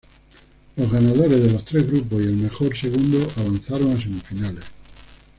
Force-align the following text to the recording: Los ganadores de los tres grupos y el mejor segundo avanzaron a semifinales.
Los 0.77 0.91
ganadores 0.91 1.43
de 1.43 1.51
los 1.53 1.63
tres 1.63 1.85
grupos 1.85 2.21
y 2.23 2.25
el 2.25 2.35
mejor 2.37 2.75
segundo 2.75 3.19
avanzaron 3.37 3.91
a 3.91 3.97
semifinales. 3.99 4.65